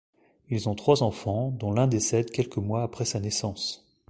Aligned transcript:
Ils 0.49 0.67
ont 0.67 0.73
trois 0.73 1.03
enfants, 1.03 1.51
dont 1.51 1.71
l'un 1.71 1.85
décède 1.85 2.31
quelques 2.31 2.57
mois 2.57 2.81
après 2.81 3.05
sa 3.05 3.19
naissance. 3.19 3.85